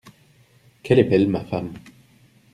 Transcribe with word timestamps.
Qu’elle 0.81 0.97
est 0.97 1.03
belle, 1.03 1.27
ma 1.27 1.41
femme!… 1.45 1.73